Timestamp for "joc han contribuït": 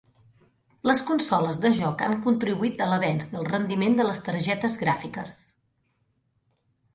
1.79-2.81